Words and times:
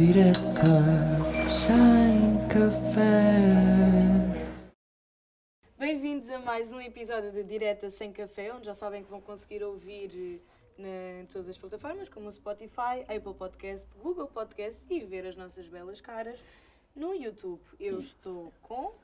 Direta 0.00 0.64
sem 1.48 2.48
café. 2.48 3.02
Bem-vindos 5.76 6.30
a 6.30 6.38
mais 6.38 6.72
um 6.72 6.80
episódio 6.80 7.32
de 7.32 7.42
Direta 7.42 7.90
Sem 7.90 8.12
Café, 8.12 8.54
onde 8.54 8.66
já 8.66 8.74
sabem 8.74 9.02
que 9.02 9.10
vão 9.10 9.20
conseguir 9.20 9.64
ouvir 9.64 10.40
eh, 10.78 11.20
em 11.22 11.26
todas 11.26 11.48
as 11.48 11.58
plataformas, 11.58 12.08
como 12.08 12.28
o 12.28 12.32
Spotify, 12.32 13.02
Apple 13.08 13.34
Podcast, 13.34 13.88
Google 14.00 14.28
Podcast 14.28 14.80
e 14.88 15.00
ver 15.00 15.26
as 15.26 15.34
nossas 15.36 15.66
belas 15.66 16.00
caras 16.00 16.38
no 16.94 17.12
YouTube. 17.12 17.60
Eu 17.80 17.98
estou 17.98 18.52
com 18.62 18.94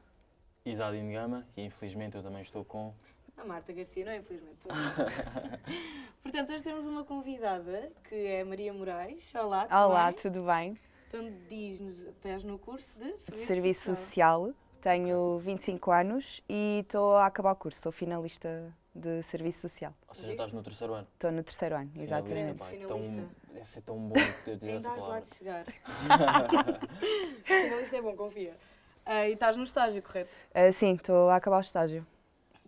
Isadine 0.65 1.13
Gama 1.13 1.47
e 1.57 1.65
infelizmente 1.65 2.17
eu 2.17 2.23
também 2.23 2.43
estou 2.43 2.65
com. 2.65 2.95
A 3.37 3.45
Marta 3.45 3.73
Garcia, 3.73 4.05
não 4.05 4.13
é? 4.13 4.17
Infelizmente. 4.19 4.59
Portanto, 6.23 6.53
hoje 6.53 6.63
temos 6.65 6.87
uma 6.87 7.05
convidada 7.05 7.91
que 8.09 8.15
é 8.15 8.41
a 8.41 8.45
Maria 8.45 8.73
Moraes. 8.73 9.33
Olá, 9.35 9.63
tudo 9.67 9.77
Olá, 9.77 10.07
bem? 10.11 10.21
tudo 10.21 10.43
bem? 10.45 10.79
Então, 11.09 11.33
diz-nos, 11.49 12.01
estás 12.01 12.43
no 12.45 12.59
curso 12.59 12.99
de 12.99 13.19
Serviço, 13.19 13.47
Serviço 13.47 13.81
Social. 13.95 14.47
Social, 14.47 14.55
tenho 14.81 15.39
25 15.39 15.91
anos 15.91 16.43
e 16.49 16.81
estou 16.81 17.17
a 17.17 17.27
acabar 17.27 17.53
o 17.53 17.57
curso, 17.57 17.81
sou 17.81 17.93
finalista 17.93 18.75
de 18.95 19.23
Serviço 19.23 19.61
Social. 19.61 19.95
Ou 20.09 20.15
seja, 20.15 20.33
estás 20.33 20.53
no 20.53 20.63
terceiro 20.63 20.95
ano. 20.95 21.07
Estou 21.13 21.31
no 21.31 21.43
terceiro 21.45 21.77
ano, 21.77 21.91
Finalista, 21.93 22.33
exatamente. 22.33 22.59
pá, 22.59 22.65
Finalista. 22.67 23.15
Tão, 23.15 23.55
deve 23.55 23.69
ser 23.69 23.81
tão 23.83 23.99
bom 23.99 24.15
ter 24.45 24.59
tido 24.59 24.69
essa 24.69 24.77
estás 24.77 24.97
lá 24.97 25.03
palavra. 25.03 25.21
de 25.23 25.35
chegar. 25.37 25.65
Finalista 27.45 27.97
é 27.97 28.03
bom, 28.03 28.17
confia. 28.17 28.57
Ah, 29.05 29.29
e 29.29 29.35
estás 29.35 29.57
no 29.57 29.63
estágio, 29.63 30.03
correto? 30.03 30.35
Ah, 30.53 30.73
sim, 30.73 30.95
estou 30.95 31.29
a 31.29 31.37
acabar 31.37 31.59
o 31.59 31.61
estágio. 31.61 32.05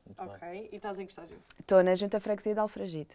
Muito 0.09 0.39
bem. 0.41 0.51
Ok. 0.51 0.69
E 0.73 0.77
estás 0.77 0.99
em 0.99 1.07
que 1.07 1.13
estágio? 1.13 1.37
Estou 1.59 1.83
na 1.83 1.95
Junta 1.95 2.19
Freguesia 2.19 2.55
de 2.55 2.61
Alfragide. 2.61 3.15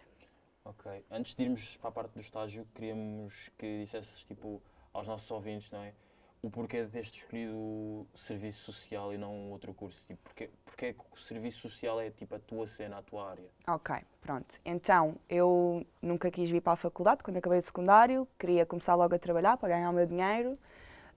Ok. 0.64 1.04
Antes 1.10 1.34
de 1.34 1.42
irmos 1.42 1.76
para 1.76 1.88
a 1.88 1.92
parte 1.92 2.12
do 2.12 2.20
estágio, 2.20 2.66
queríamos 2.74 3.50
que 3.58 3.80
dissesses 3.80 4.24
tipo, 4.24 4.62
aos 4.92 5.06
nossos 5.06 5.30
ouvintes, 5.30 5.70
não 5.70 5.80
é? 5.82 5.92
O 6.40 6.50
porquê 6.50 6.84
de 6.84 6.90
teres 6.90 7.08
escolhido 7.08 7.56
o 7.56 8.06
serviço 8.14 8.70
social 8.70 9.12
e 9.12 9.18
não 9.18 9.50
outro 9.50 9.72
curso. 9.72 10.06
Tipo, 10.06 10.20
porquê, 10.22 10.50
porquê 10.64 10.92
que 10.92 11.00
o 11.10 11.16
serviço 11.16 11.60
social 11.60 11.98
é 12.00 12.10
tipo 12.10 12.34
a 12.34 12.38
tua 12.38 12.66
cena, 12.66 12.98
a 12.98 13.02
tua 13.02 13.30
área? 13.30 13.48
Ok, 13.66 13.96
pronto. 14.20 14.54
Então, 14.64 15.16
eu 15.28 15.86
nunca 16.02 16.30
quis 16.30 16.50
vir 16.50 16.60
para 16.60 16.74
a 16.74 16.76
faculdade 16.76 17.22
quando 17.22 17.38
acabei 17.38 17.58
o 17.58 17.62
secundário, 17.62 18.28
queria 18.38 18.66
começar 18.66 18.94
logo 18.94 19.14
a 19.14 19.18
trabalhar 19.18 19.56
para 19.56 19.70
ganhar 19.70 19.90
o 19.90 19.92
meu 19.92 20.06
dinheiro. 20.06 20.58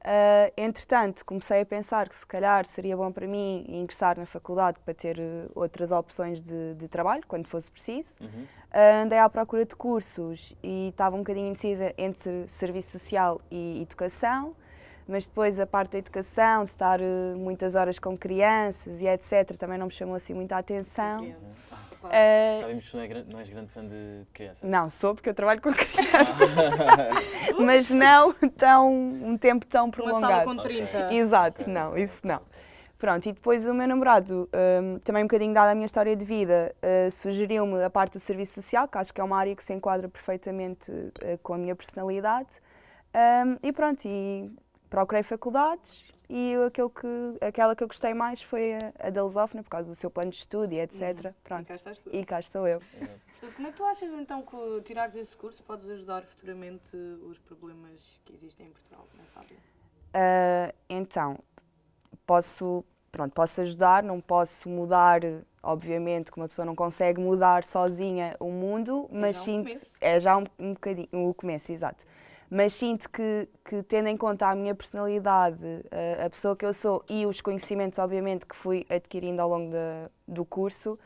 Ah, 0.10 0.50
entretanto, 0.56 1.26
comecei 1.26 1.60
a 1.60 1.66
pensar 1.66 2.08
que 2.08 2.16
se 2.16 2.26
calhar 2.26 2.66
seria 2.66 2.96
bom 2.96 3.12
para 3.12 3.28
mim 3.28 3.66
ingressar 3.68 4.18
na 4.18 4.26
faculdade 4.26 4.80
para 4.86 4.94
ter 4.94 5.20
eh, 5.20 5.50
outras 5.54 5.92
opções 5.92 6.42
de, 6.42 6.76
de 6.76 6.88
trabalho, 6.88 7.24
quando 7.28 7.46
fosse 7.46 7.70
preciso. 7.70 8.18
Uhum. 8.22 8.46
Ah, 8.72 9.02
andei 9.04 9.20
à 9.20 9.28
procura 9.28 9.66
de 9.66 9.76
cursos 9.76 10.56
e 10.64 10.88
estava 10.88 11.14
um 11.18 11.20
bocadinho 11.20 11.50
indecisa 11.50 11.94
entre 11.98 12.48
serviço 12.48 12.98
social 12.98 13.42
e 13.52 13.82
educação, 13.82 14.56
mas 15.06 15.28
depois 15.28 15.60
a 15.60 15.68
parte 15.68 15.92
da 15.92 15.98
educação, 15.98 16.64
de 16.64 16.70
estar 16.70 17.02
eh, 17.02 17.36
muitas 17.36 17.76
horas 17.76 18.00
com 18.00 18.18
crianças 18.18 19.02
e 19.02 19.08
etc., 19.08 19.58
também 19.58 19.78
não 19.78 19.88
me 19.88 19.92
chamou 19.92 20.16
assim 20.16 20.34
muita 20.34 20.56
atenção. 20.56 21.18
Compreendo. 21.18 21.87
Ah, 22.04 22.58
Já 22.62 22.68
vimos 22.68 22.84
que 22.86 22.92
tu 22.92 22.98
não, 22.98 23.04
é, 23.04 23.24
não 23.30 23.40
és 23.40 23.50
grande 23.50 23.72
fã 23.74 23.86
de 23.86 24.24
crianças. 24.34 24.70
não, 24.70 24.90
sou 24.90 25.16
porque 25.16 25.30
eu 25.30 25.34
trabalho 25.34 25.62
com 25.62 25.72
crianças, 25.74 26.72
mas 27.60 27.90
não 27.92 28.34
tão, 28.58 28.92
um 28.94 29.38
tempo 29.38 29.66
tão 29.66 29.86
uma 29.86 29.92
prolongado. 29.92 30.28
sala 30.32 30.44
com 30.46 30.52
Ok. 30.52 30.64
30. 30.64 31.14
Exato, 31.14 31.62
Ok, 31.62 31.74
não, 31.74 31.98
isso 31.98 32.26
não. 32.26 32.42
Pronto, 32.98 33.28
e 33.30 33.32
depois 33.32 33.68
o 33.68 33.74
meu 33.76 33.88
namorado, 33.88 34.50
hum, 34.82 34.98
também 35.04 35.24
um 35.24 35.28
bocadinho 35.28 35.54
dada 35.54 35.72
a 35.72 35.76
minha 35.76 35.86
história 35.86 36.16
de 36.16 36.26
vida, 36.26 36.74
uh, 36.82 37.12
sugeriu-me 37.12 37.84
a 37.84 37.90
parte 37.92 38.14
do 38.14 38.20
serviço 38.20 38.56
social, 38.56 38.88
que 38.88 38.98
acho 38.98 39.14
que 39.14 39.22
é 39.22 39.24
uma 39.24 39.38
área 39.38 39.56
que 39.56 39.64
se 39.64 39.72
enquadra 39.72 40.10
perfeitamente 40.10 40.92
uh, 40.92 41.38
com 41.44 41.54
a 41.54 41.58
minha 41.60 41.76
personalidade. 41.76 42.50
Hum, 43.46 43.58
e 43.62 43.72
pronto, 43.72 44.02
e 44.06 44.52
procurei 44.90 45.24
faculdades 45.24 46.04
e 46.30 46.56
aquilo 46.66 46.90
que, 46.90 47.08
aquela 47.42 47.76
que 47.76 47.84
eu 47.84 47.88
gostei 47.88 48.14
mais 48.14 48.42
foi 48.42 48.74
a, 48.74 48.94
a 49.00 49.10
da 49.10 49.24
Lusófona, 49.24 49.64
por 49.64 49.70
causa 49.70 49.90
do 49.90 49.96
seu 49.96 50.10
plano 50.10 50.32
de 50.32 50.38
estudo 50.38 50.74
e 50.74 50.80
etc. 50.80 51.02
Uhum. 51.02 51.30
E 51.30 51.34
Pronto, 51.44 51.68
cá 51.68 51.76
estás 51.76 52.04
tu. 52.04 52.10
e 52.14 52.26
cá 52.26 52.40
estou 52.40 52.68
eu. 52.68 52.82
Exato. 52.94 53.22
Portanto, 53.32 53.56
como 53.56 53.68
é 53.68 53.72
que 53.72 53.78
tu 53.78 53.84
achas 53.86 54.14
então 54.14 54.42
que 54.42 54.82
tirares 54.84 55.16
esse 55.16 55.36
curso 55.38 55.64
podes 55.64 55.90
ajudar 55.90 56.24
futuramente 56.24 56.98
os 56.98 57.38
problemas 57.40 58.20
que 58.26 58.34
existem 58.34 58.68
em 58.68 58.72
Portugal 58.72 59.08
nessa 59.18 59.40
área? 59.40 59.58
Ah, 60.14 60.74
então, 60.90 61.38
posso, 62.26 62.84
pronto, 63.12 63.34
posso 63.34 63.62
ajudar, 63.62 64.04
não 64.04 64.20
posso 64.20 64.68
mudar, 64.68 65.22
obviamente, 65.64 66.32
que 66.32 66.38
uma 66.38 66.48
pessoa 66.50 66.66
não 66.66 66.76
consegue 66.76 67.22
mudar 67.22 67.64
sozinha 67.64 68.36
o 68.40 68.50
mundo, 68.52 69.08
mas 69.12 69.36
já 69.38 69.42
um 69.42 69.46
sinto. 69.46 69.64
começo. 69.66 69.98
É 70.02 70.20
já 70.20 70.38
um, 70.38 70.46
um 70.60 70.74
bocadinho 70.74 71.08
o 71.30 71.34
começo, 71.34 71.72
exato. 71.72 72.06
Mas 72.50 72.74
sinto 72.74 73.10
que, 73.10 73.48
que, 73.66 73.84
tendo 73.84 74.08
em 74.08 74.16
conta 74.16 74.48
a 74.48 74.56
minha 74.56 74.74
personalidade, 74.74 75.60
a, 76.22 76.26
a 76.26 76.30
pessoa 76.30 76.56
que 76.56 76.66
eu 76.66 76.74
sou 76.74 77.04
e 77.10 77.26
os 77.26 77.42
conhecimentos, 77.42 78.00
obviamente, 78.00 78.46
que 78.46 78.56
fui 78.56 78.86
adquirindo 78.90 79.42
ao 79.42 79.50
longo 79.50 79.72
da- 79.72 80.10
do 80.28 80.46
curso, 80.46 80.98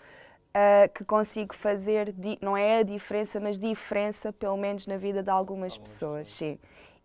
ah, 0.53 0.88
que 0.94 1.03
consigo 1.03 1.56
fazer, 1.56 2.13
não 2.41 2.56
é 2.57 2.80
a 2.80 2.84
diferença, 2.84 3.40
mas 3.40 3.57
diferença, 3.57 4.31
pelo 4.34 4.57
menos 4.57 4.85
na 4.88 4.97
vida 4.97 5.24
de 5.24 5.30
algumas, 5.31 5.78
pessoas, 5.78 6.31
sim. 6.31 6.59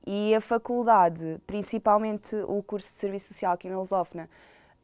E 0.07 0.35
a 0.35 0.41
faculdade, 0.41 1.41
principalmente 1.47 2.37
o 2.47 2.63
curso 2.63 2.89
de 2.89 2.95
Serviço 2.95 3.29
Social 3.29 3.53
aqui 3.55 3.69
na 3.69 3.79
Lusófona, 3.79 4.29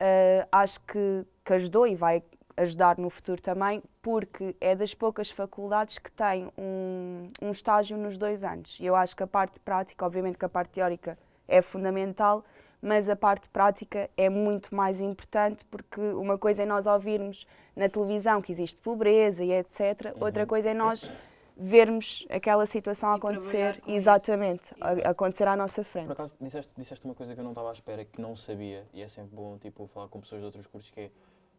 ah, 0.00 0.48
acho 0.50 0.80
que, 0.80 1.24
que 1.44 1.52
ajudou 1.54 1.86
e 1.86 1.94
vai 1.94 2.22
ajudar 2.56 2.98
no 2.98 3.08
futuro 3.10 3.40
também, 3.40 3.82
porque 4.00 4.54
é 4.60 4.74
das 4.74 4.94
poucas 4.94 5.30
faculdades 5.30 5.98
que 5.98 6.10
tem 6.12 6.50
um, 6.58 7.26
um 7.40 7.50
estágio 7.50 7.96
nos 7.96 8.16
dois 8.18 8.44
anos. 8.44 8.78
E 8.80 8.86
eu 8.86 8.94
acho 8.96 9.16
que 9.16 9.22
a 9.22 9.26
parte 9.26 9.58
prática, 9.60 10.04
obviamente 10.04 10.38
que 10.38 10.44
a 10.44 10.48
parte 10.48 10.70
teórica 10.70 11.18
é 11.48 11.60
fundamental, 11.62 12.44
mas 12.80 13.08
a 13.08 13.14
parte 13.16 13.48
prática 13.48 14.10
é 14.16 14.28
muito 14.28 14.74
mais 14.74 15.00
importante, 15.00 15.64
porque 15.66 16.00
uma 16.00 16.36
coisa 16.36 16.62
é 16.64 16.66
nós 16.66 16.86
ouvirmos 16.86 17.46
na 17.76 17.88
televisão 17.88 18.42
que 18.42 18.50
existe 18.50 18.76
pobreza 18.80 19.44
e 19.44 19.52
etc. 19.52 20.14
Outra 20.20 20.46
coisa 20.46 20.70
é 20.70 20.74
nós 20.74 21.10
vermos 21.56 22.26
aquela 22.30 22.66
situação 22.66 23.12
E 23.12 23.16
acontecer, 23.16 23.82
exatamente, 23.86 24.74
a- 24.80 25.10
acontecer 25.10 25.46
à 25.46 25.54
nossa 25.54 25.84
frente. 25.84 26.06
Por 26.06 26.12
acaso, 26.14 26.36
disseste, 26.40 26.72
disseste 26.76 27.04
uma 27.04 27.14
coisa 27.14 27.34
que 27.34 27.40
eu 27.40 27.44
não 27.44 27.52
estava 27.52 27.68
à 27.70 27.72
espera, 27.72 28.04
que 28.04 28.20
não 28.20 28.34
sabia, 28.34 28.84
e 28.92 29.02
é 29.02 29.08
sempre 29.08 29.36
bom 29.36 29.58
tipo, 29.58 29.86
falar 29.86 30.08
com 30.08 30.20
pessoas 30.20 30.40
de 30.40 30.46
outros 30.46 30.66
cursos, 30.66 30.90
que 30.90 31.00
é, 31.02 31.10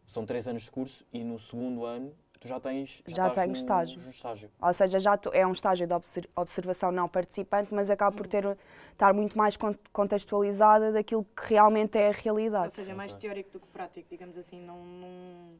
são 0.06 0.24
três 0.26 0.46
anos 0.48 0.62
de 0.62 0.70
curso 0.70 1.04
e 1.12 1.22
no 1.24 1.38
segundo 1.38 1.84
ano 1.84 2.12
tu 2.40 2.48
já 2.48 2.60
tens 2.60 3.02
Já 3.06 3.28
estás 3.28 3.34
tenho 3.36 3.46
no, 3.48 3.52
estágio. 3.54 4.00
no 4.02 4.10
estágio. 4.10 4.50
Ou 4.60 4.72
seja, 4.74 5.00
já 5.00 5.16
tô- 5.16 5.30
é 5.32 5.46
um 5.46 5.52
estágio 5.52 5.86
de 5.86 5.94
obser- 5.94 6.28
observação 6.36 6.92
não 6.92 7.08
participante, 7.08 7.72
mas 7.72 7.88
acaba 7.88 8.14
por 8.14 8.26
ter, 8.26 8.44
estar 8.92 9.14
muito 9.14 9.36
mais 9.38 9.56
con- 9.56 9.74
contextualizada 9.94 10.92
daquilo 10.92 11.24
que 11.24 11.54
realmente 11.54 11.96
é 11.96 12.04
a 12.08 12.10
Ou 12.10 12.14
realidade. 12.22 12.74
seja, 12.74 12.92
é 12.92 12.94
mais 12.94 13.14
teórico 13.14 13.50
do 13.50 13.60
que 13.60 13.66
prático, 13.68 14.06
digamos 14.10 14.36
assim, 14.36 14.60
não, 14.60 14.76
não, 14.84 15.08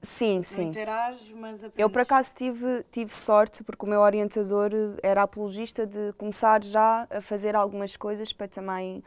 sim, 0.02 0.36
não 0.36 0.42
sim. 0.42 0.62
interages, 0.68 1.30
mas 1.30 1.60
aprendes. 1.64 1.78
Eu, 1.78 1.88
por 1.88 2.02
acaso, 2.02 2.34
tive, 2.34 2.84
tive 2.92 3.14
sorte, 3.14 3.64
porque 3.64 3.86
o 3.86 3.88
meu 3.88 4.00
orientador 4.02 4.70
era 5.02 5.22
apologista 5.22 5.86
de 5.86 6.12
começar 6.18 6.62
já 6.62 7.06
a 7.08 7.22
fazer 7.22 7.56
algumas 7.56 7.96
coisas 7.96 8.30
para 8.30 8.46
também 8.46 9.02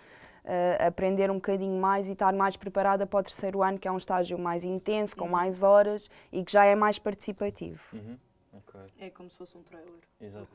eh, 0.47 0.77
aprender 0.87 1.29
um 1.29 1.35
bocadinho 1.35 1.79
mais 1.79 2.07
e 2.09 2.13
estar 2.13 2.33
mais 2.33 2.55
preparada 2.55 3.05
para 3.05 3.19
o 3.19 3.23
terceiro 3.23 3.61
ano, 3.61 3.77
que 3.77 3.87
é 3.87 3.91
um 3.91 3.97
estágio 3.97 4.39
mais 4.39 4.63
intenso, 4.63 5.15
com 5.15 5.25
Uhum. 5.25 5.31
mais 5.31 5.61
horas 5.61 6.09
e 6.31 6.43
que 6.43 6.51
já 6.51 6.65
é 6.65 6.75
mais 6.75 6.97
participativo. 6.97 7.79
Uhum. 7.93 8.17
Ok, 8.53 8.79
É 8.99 9.09
como 9.11 9.29
se 9.29 9.37
fosse 9.37 9.55
um 9.57 9.61
trailer. 9.63 9.91
exato. 10.19 10.47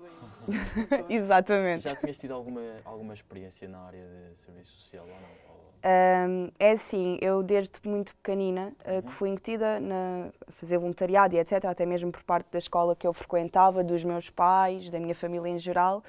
Exatamente. 1.08 1.82
Já 1.84 1.94
tinhas 1.94 2.18
tido 2.18 2.32
alguma, 2.34 2.60
alguma 2.84 3.14
experiência 3.14 3.68
na 3.68 3.78
área 3.80 4.04
de 4.34 4.40
serviço 4.42 4.72
social 4.80 5.04
ou 5.06 5.20
não? 5.20 5.52
Ahm, 5.84 6.48
é 6.60 6.70
assim, 6.72 7.18
eu 7.20 7.42
desde 7.42 7.72
muito 7.84 8.14
pequenina 8.16 8.72
eh, 8.84 8.96
Uhum. 8.96 9.02
que 9.02 9.12
fui 9.12 9.28
incutida 9.30 9.80
na, 9.80 10.30
a 10.46 10.52
fazer 10.52 10.78
voluntariado 10.78 11.34
e 11.34 11.38
etc., 11.38 11.64
até 11.64 11.84
mesmo 11.84 12.10
por 12.12 12.22
parte 12.22 12.48
da 12.52 12.58
escola 12.58 12.94
que 12.94 13.04
eu 13.06 13.12
frequentava, 13.12 13.82
dos 13.82 14.04
meus 14.04 14.30
pais, 14.30 14.88
da 14.90 15.00
minha 15.00 15.14
família 15.14 15.48
em 15.50 15.58
geral. 15.58 16.02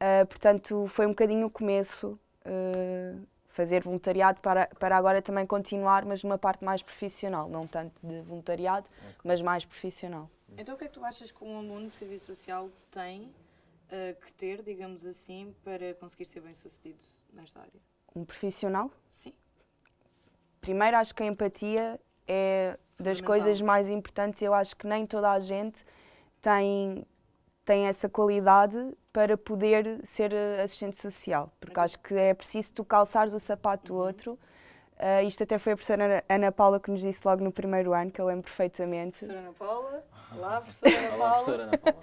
Ah, 0.00 0.26
portanto, 0.26 0.86
foi 0.88 1.06
um 1.06 1.10
bocadinho 1.10 1.46
o 1.46 1.50
começo, 1.50 2.18
eh, 2.44 3.14
fazer 3.48 3.82
voluntariado 3.82 4.40
para, 4.40 4.66
para 4.66 4.96
agora 4.96 5.20
também 5.20 5.46
continuar, 5.46 6.04
mas 6.04 6.22
numa 6.24 6.38
parte 6.38 6.64
mais 6.64 6.82
profissional, 6.82 7.48
não 7.48 7.66
tanto 7.66 7.94
de 8.06 8.22
voluntariado, 8.22 8.88
mas 9.22 9.42
mais 9.42 9.64
profissional. 9.64 10.28
Então, 10.56 10.74
o 10.74 10.78
que 10.78 10.84
é 10.84 10.88
que 10.88 10.94
tu 10.94 11.04
achas 11.04 11.30
que 11.30 11.44
um 11.44 11.58
aluno 11.58 11.88
de 11.88 11.94
serviço 11.94 12.26
social 12.26 12.68
tem 12.90 13.32
eh, 13.90 14.14
que 14.20 14.32
ter, 14.32 14.62
digamos 14.62 15.04
assim, 15.04 15.54
para 15.62 15.94
conseguir 15.94 16.24
ser 16.24 16.40
bem 16.40 16.54
sucedido 16.54 17.02
nesta 17.32 17.60
área? 17.60 17.80
Um 18.14 18.24
profissional? 18.24 18.90
Sim. 19.08 19.32
Primeiro, 20.60 20.96
acho 20.96 21.14
que 21.14 21.22
a 21.22 21.26
empatia 21.26 22.00
é 22.26 22.78
das 22.98 23.20
coisas 23.20 23.60
mais 23.60 23.88
importantes. 23.88 24.40
Eu 24.40 24.54
acho 24.54 24.76
que 24.76 24.86
nem 24.86 25.06
toda 25.06 25.30
a 25.30 25.40
gente 25.40 25.84
tem, 26.40 27.04
tem 27.64 27.86
essa 27.86 28.08
qualidade 28.08 28.76
para 29.12 29.36
poder 29.36 30.00
ser 30.04 30.32
eh, 30.32 30.62
assistente 30.62 30.96
social. 30.96 31.50
Porque 31.60 31.78
acho 31.78 31.98
que 31.98 32.14
é 32.14 32.34
preciso 32.34 32.72
tu 32.72 32.84
calçares 32.84 33.32
o 33.32 33.38
sapato 33.40 33.92
do 33.92 33.98
Uhum. 33.98 34.06
outro. 34.06 34.38
Ah, 34.98 35.22
isto 35.22 35.42
até 35.42 35.58
foi 35.58 35.72
a 35.72 35.76
professora 35.76 36.04
Ana- 36.04 36.24
Ana 36.28 36.52
Paula 36.52 36.78
que 36.80 36.90
nos 36.90 37.00
disse 37.02 37.26
logo 37.26 37.42
no 37.42 37.50
primeiro 37.52 37.92
ano, 37.92 38.10
que 38.10 38.20
eu 38.20 38.26
lembro 38.26 38.44
perfeitamente. 38.44 39.18
Professora 39.20 39.38
Ana 39.40 39.52
Paula, 39.52 40.04
Olá, 40.34 40.60
professora 40.60 40.98
Ana 40.98 41.14
Olá, 41.14 41.18
Paula. 41.30 41.34
professora 41.44 41.62
Ana 41.64 41.78
Paula. 41.78 41.98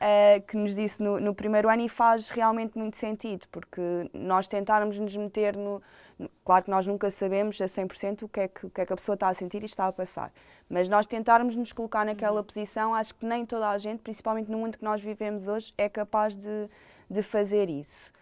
uh, 0.00 0.42
que 0.48 0.56
nos 0.56 0.74
disse 0.74 1.02
no, 1.02 1.20
no 1.20 1.34
primeiro 1.34 1.68
ano 1.68 1.82
e 1.82 1.88
faz 1.88 2.30
realmente 2.30 2.76
muito 2.78 2.96
sentido, 2.96 3.46
porque 3.50 3.80
nós 4.14 4.48
tentarmos 4.48 4.98
nos 4.98 5.14
meter 5.16 5.56
no. 5.56 5.82
no- 6.18 6.30
Claro 6.44 6.64
que 6.64 6.70
nós 6.70 6.86
nunca 6.86 7.10
sabemos 7.10 7.60
a 7.60 7.64
100% 7.66 8.22
o 8.22 8.28
que, 8.28 8.40
é 8.40 8.48
que, 8.48 8.66
o 8.66 8.70
que 8.70 8.80
é 8.80 8.86
que 8.86 8.92
a 8.92 8.96
pessoa 8.96 9.14
está 9.14 9.28
a 9.28 9.34
sentir 9.34 9.62
e 9.62 9.66
está 9.66 9.86
a 9.86 9.92
passar, 9.92 10.32
mas 10.68 10.88
nós 10.88 11.06
tentarmos 11.06 11.56
nos 11.56 11.72
colocar 11.72 12.04
naquela 12.04 12.42
posição, 12.42 12.94
acho 12.94 13.14
que 13.14 13.24
nem 13.26 13.44
toda 13.46 13.68
a 13.70 13.78
gente, 13.78 14.00
principalmente 14.00 14.50
no 14.50 14.58
mundo 14.58 14.76
que 14.78 14.84
nós 14.84 15.00
vivemos 15.02 15.48
hoje, 15.48 15.72
é 15.78 15.88
capaz 15.88 16.36
de, 16.36 16.68
de 17.08 17.22
fazer 17.22 17.68
isso. 17.70 18.12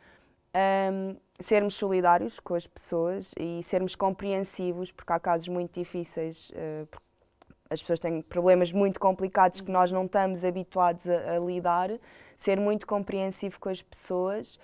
Um, 0.93 1.17
sermos 1.39 1.75
solidários 1.75 2.41
com 2.41 2.55
as 2.55 2.67
pessoas 2.67 3.33
e 3.39 3.63
sermos 3.63 3.95
compreensivos, 3.95 4.91
porque 4.91 5.13
há 5.13 5.21
casos 5.21 5.47
muito 5.49 5.79
difíceis, 5.79 6.51
uh, 6.51 6.87
porque 6.87 7.07
as 7.71 7.81
pessoas 7.81 8.01
têm 8.01 8.23
problemas 8.23 8.73
muito 8.73 8.99
complicados 8.99 9.61
que 9.61 9.71
nós 9.71 9.93
não 9.93 10.07
estamos 10.07 10.45
habituados 10.45 11.09
a, 11.09 11.37
a 11.37 11.39
lidar, 11.39 11.91
ser 12.37 12.59
muito 12.59 12.87
compreensivo 12.87 13.59
com 13.61 13.69
as 13.69 13.83
pessoas 13.83 14.59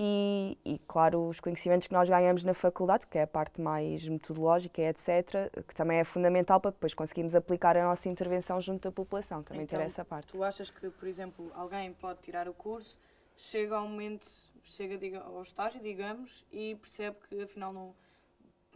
e, 0.00 0.56
e, 0.64 0.78
claro, 0.86 1.28
os 1.28 1.40
conhecimentos 1.40 1.88
que 1.88 1.92
nós 1.92 2.08
ganhamos 2.08 2.44
na 2.44 2.54
faculdade, 2.54 3.04
que 3.08 3.18
é 3.18 3.22
a 3.22 3.26
parte 3.26 3.60
mais 3.60 4.06
metodológica, 4.06 4.80
etc., 4.80 5.50
que 5.66 5.74
também 5.74 5.98
é 5.98 6.04
fundamental 6.04 6.60
para 6.60 6.70
depois 6.70 6.94
conseguirmos 6.94 7.34
aplicar 7.34 7.76
a 7.76 7.82
nossa 7.82 8.08
intervenção 8.08 8.60
junto 8.60 8.88
da 8.88 8.92
população, 8.92 9.42
também 9.42 9.66
ter 9.66 9.74
Então, 9.74 9.84
essa 9.84 10.04
parte. 10.04 10.32
Tu 10.32 10.44
achas 10.44 10.70
que, 10.70 10.88
por 10.88 11.08
exemplo, 11.08 11.50
alguém 11.52 11.92
pode 11.94 12.20
tirar 12.20 12.48
o 12.48 12.54
curso, 12.54 12.96
chega 13.36 13.76
ao 13.76 13.88
momento, 13.88 14.24
chega 14.62 14.96
diga, 14.96 15.18
ao 15.18 15.42
estágio, 15.42 15.80
digamos, 15.82 16.46
e 16.52 16.76
percebe 16.76 17.16
que 17.28 17.42
afinal 17.42 17.72
não, 17.72 17.92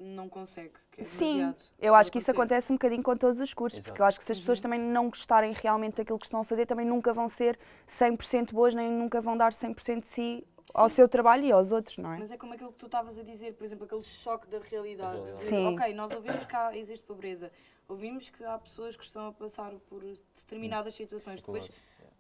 não 0.03 0.29
consegue, 0.29 0.73
que 0.91 1.01
é 1.01 1.05
Sim, 1.05 1.39
demasiado. 1.39 1.63
Eu 1.79 1.95
acho 1.95 2.11
que 2.13 2.19
isso 2.19 2.31
acontece 2.31 2.73
um 2.73 2.77
bocadinho 2.77 3.03
com 3.03 3.17
todos 3.17 3.41
os 3.41 3.55
cursos, 3.55 3.79
Exato. 3.79 3.91
porque 3.91 4.03
eu 4.03 4.07
acho 4.07 4.19
que 4.19 4.25
se 4.25 4.33
as 4.33 4.39
pessoas 4.39 4.61
também 4.61 4.79
não 4.79 5.09
gostarem 5.09 5.53
realmente 5.53 5.97
daquilo 5.97 6.19
que 6.19 6.27
estão 6.27 6.41
a 6.41 6.45
fazer, 6.45 6.67
também 6.67 6.87
nunca 6.87 7.13
vão 7.13 7.29
ser 7.29 7.59
100% 7.87 8.53
boas, 8.53 8.75
nem 8.75 8.91
nunca 8.91 9.21
vão 9.21 9.37
dar 9.37 9.53
100% 9.53 10.01
de 10.01 10.07
si 10.09 10.47
ao 10.75 10.89
Sim. 10.89 10.95
seu 10.97 11.09
trabalho 11.09 11.45
e 11.45 11.53
aos 11.53 11.73
outros, 11.73 11.99
não 11.99 12.13
é? 12.13 12.19
Mas 12.19 12.31
é 12.31 12.37
como 12.37 12.55
aquilo 12.55 12.73
que 12.73 12.79
tu 12.79 12.87
estavas 12.87 13.19
a 13.19 13.23
dizer, 13.23 13.55
por 13.55 13.65
exemplo, 13.65 13.85
aquele 13.85 14.03
choque 14.03 14.47
da 14.49 14.59
realidade. 14.59 15.19
Da 15.19 15.25
realidade. 15.25 15.43
De, 15.43 15.49
Sim. 15.49 15.67
Ok, 15.75 15.95
nós 15.95 16.13
ouvimos 16.13 16.45
que 16.45 16.57
há, 16.57 16.77
existe 16.77 17.07
pobreza, 17.07 17.51
ouvimos 17.89 18.31
que 18.31 18.45
há 18.45 18.59
pessoas 18.59 18.97
que 18.97 19.05
estão 19.05 19.27
a 19.29 19.33
passar 19.33 19.73
por 19.89 20.03
determinadas 20.37 20.95
situações. 20.95 21.41
Depois, 21.43 21.71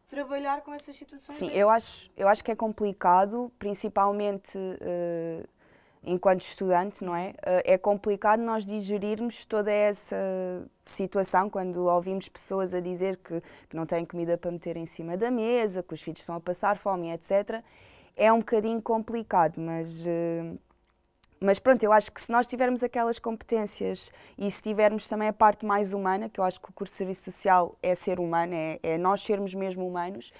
trabalhar 0.08 0.60
com 0.62 0.74
essas 0.74 0.94
situações. 0.94 1.38
Sim, 1.38 1.46
deve- 1.46 1.58
eu 1.58 1.70
acho, 1.70 2.10
eu 2.16 2.28
acho 2.28 2.44
que 2.44 2.50
é 2.50 2.56
complicado, 2.56 3.50
principalmente 3.58 4.58
eh, 4.80 5.46
enquanto 6.04 6.42
estudante, 6.42 7.04
não 7.04 7.14
é? 7.14 7.34
Eh, 7.42 7.74
é 7.74 7.78
complicado 7.78 8.40
nós 8.40 8.66
digerirmos 8.66 9.44
toda 9.44 9.70
essa 9.70 10.16
situação 10.84 11.48
quando 11.48 11.86
ouvimos 11.86 12.28
pessoas 12.28 12.74
a 12.74 12.80
dizer 12.80 13.16
que, 13.18 13.40
que 13.68 13.76
não 13.76 13.86
têm 13.86 14.04
comida 14.04 14.36
para 14.36 14.50
meter 14.50 14.76
em 14.76 14.86
cima 14.86 15.16
da 15.16 15.30
mesa, 15.30 15.82
que 15.82 15.94
os 15.94 16.02
filhos 16.02 16.20
estão 16.20 16.34
a 16.36 16.40
passar 16.40 16.76
fome, 16.78 17.10
etc. 17.12 17.62
É 18.16 18.32
um 18.32 18.38
bocadinho 18.38 18.82
complicado, 18.82 19.60
mas. 19.60 20.06
eh, 20.06 20.54
mas 21.40 21.58
pronto, 21.58 21.82
eu 21.82 21.92
acho 21.92 22.12
que 22.12 22.20
se 22.20 22.30
nós 22.30 22.46
tivermos 22.46 22.84
aquelas 22.84 23.18
competências 23.18 24.12
e 24.38 24.48
se 24.48 24.62
tivermos 24.62 25.08
também 25.08 25.26
a 25.26 25.32
parte 25.32 25.66
mais 25.66 25.92
humana, 25.92 26.28
que 26.28 26.38
eu 26.38 26.44
acho 26.44 26.60
que 26.60 26.70
o 26.70 26.72
curso 26.72 26.92
de 26.92 26.98
Serviço 26.98 27.24
Social 27.24 27.76
é 27.82 27.96
ser 27.96 28.20
humano, 28.20 28.54
é, 28.54 28.78
é 28.80 28.96
nós 28.96 29.22
sermos 29.22 29.52
mesmo 29.52 29.84
humanos, 29.84 30.32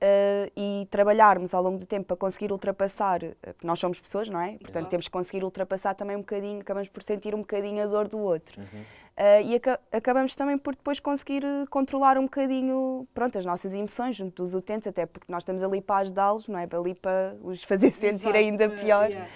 eh, 0.00 0.50
e 0.56 0.86
trabalharmos 0.90 1.54
ao 1.54 1.62
longo 1.62 1.78
do 1.78 1.86
tempo 1.86 2.06
para 2.06 2.16
conseguir 2.16 2.52
ultrapassar, 2.52 3.22
eh, 3.22 3.34
porque 3.42 3.66
nós 3.66 3.78
somos 3.78 3.98
pessoas, 4.00 4.28
não 4.28 4.40
é? 4.40 4.52
Portanto, 4.52 4.76
Exato. 4.76 4.88
temos 4.90 5.06
que 5.06 5.12
conseguir 5.12 5.44
ultrapassar 5.44 5.94
também 5.94 6.16
um 6.16 6.20
bocadinho, 6.20 6.60
acabamos 6.60 6.88
por 6.88 7.02
sentir 7.02 7.34
um 7.34 7.38
bocadinho 7.40 7.82
a 7.82 7.86
dor 7.86 8.08
do 8.08 8.18
outro. 8.18 8.60
Uhum. 8.60 8.82
Eh, 9.16 9.42
e 9.42 9.54
aca- 9.56 9.80
acabamos 9.90 10.34
também 10.36 10.58
por 10.58 10.74
depois 10.76 11.00
conseguir 11.00 11.42
controlar 11.70 12.18
um 12.18 12.24
bocadinho 12.24 13.08
pronto, 13.14 13.38
as 13.38 13.46
nossas 13.46 13.74
emoções 13.74 14.14
junto 14.16 14.42
dos 14.42 14.52
utentes, 14.54 14.86
até 14.86 15.06
porque 15.06 15.30
nós 15.32 15.42
estamos 15.42 15.62
ali 15.62 15.80
para 15.80 16.02
ajudá-los, 16.02 16.48
não 16.48 16.58
é? 16.58 16.68
Ali 16.70 16.94
para 16.94 17.34
os 17.42 17.64
fazer 17.64 17.90
sentir 17.90 18.28
Exato, 18.28 18.36
ainda 18.36 18.64
eh, 18.64 18.68
pior. 18.68 19.08
yeah. 19.10 19.28